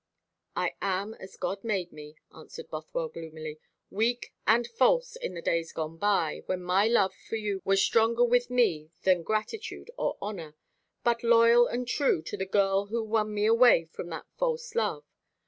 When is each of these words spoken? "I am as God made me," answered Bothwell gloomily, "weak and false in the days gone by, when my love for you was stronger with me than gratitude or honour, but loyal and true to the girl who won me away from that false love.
"I 0.55 0.73
am 0.81 1.13
as 1.19 1.35
God 1.37 1.63
made 1.63 1.91
me," 1.91 2.15
answered 2.33 2.71
Bothwell 2.71 3.09
gloomily, 3.09 3.59
"weak 3.91 4.33
and 4.47 4.65
false 4.65 5.15
in 5.15 5.35
the 5.35 5.43
days 5.43 5.71
gone 5.71 5.97
by, 5.97 6.41
when 6.47 6.63
my 6.63 6.87
love 6.87 7.13
for 7.13 7.35
you 7.35 7.61
was 7.63 7.83
stronger 7.83 8.23
with 8.25 8.49
me 8.49 8.89
than 9.03 9.21
gratitude 9.21 9.91
or 9.99 10.17
honour, 10.19 10.55
but 11.03 11.21
loyal 11.21 11.67
and 11.67 11.87
true 11.87 12.23
to 12.23 12.35
the 12.35 12.47
girl 12.47 12.87
who 12.87 13.03
won 13.03 13.31
me 13.31 13.45
away 13.45 13.85
from 13.91 14.09
that 14.09 14.25
false 14.39 14.73
love. 14.73 15.05